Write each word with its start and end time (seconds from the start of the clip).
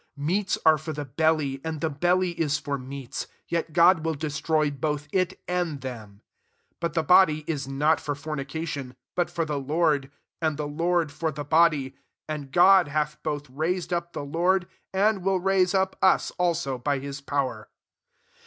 13 0.17 0.25
Meats 0.25 0.57
are 0.65 0.79
for 0.79 0.93
the 0.93 1.05
belly, 1.05 1.61
and 1.63 1.79
the 1.79 1.87
belly 1.87 2.31
is 2.31 2.57
for 2.57 2.75
meats: 2.79 3.27
yet 3.47 3.71
God 3.71 4.03
will 4.03 4.15
destroy 4.15 4.71
both 4.71 5.07
it 5.11 5.39
and 5.47 5.81
them. 5.81 6.23
But 6.79 6.95
the 6.95 7.03
body 7.03 7.43
is 7.45 7.67
not 7.67 7.99
for 7.99 8.15
fornica 8.15 8.67
tion, 8.67 8.95
but 9.15 9.29
for 9.29 9.45
the 9.45 9.59
Lord; 9.59 10.09
and 10.41 10.57
the 10.57 10.67
Lord 10.67 11.11
for 11.11 11.31
the 11.31 11.43
body: 11.45 11.89
14 11.91 12.01
and 12.29 12.51
God 12.51 12.87
hath 12.87 13.21
both 13.21 13.47
raised 13.47 13.93
up 13.93 14.13
the 14.13 14.25
Lord, 14.25 14.67
and 14.91 15.21
will 15.21 15.39
raise 15.39 15.75
up 15.75 15.95
us 16.01 16.31
also 16.39 16.79
by 16.79 16.97
his 16.97 17.21
power. 17.21 17.69